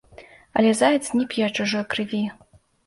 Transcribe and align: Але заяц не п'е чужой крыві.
Але 0.61 0.71
заяц 0.79 1.05
не 1.21 1.29
п'е 1.35 1.53
чужой 1.61 1.89
крыві. 1.95 2.25